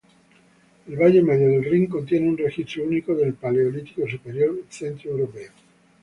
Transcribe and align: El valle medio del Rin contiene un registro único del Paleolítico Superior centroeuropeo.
El 0.87 0.97
valle 0.97 1.21
medio 1.21 1.47
del 1.49 1.63
Rin 1.63 1.85
contiene 1.85 2.27
un 2.27 2.35
registro 2.35 2.83
único 2.85 3.13
del 3.13 3.35
Paleolítico 3.35 4.07
Superior 4.09 4.57
centroeuropeo. 4.67 5.51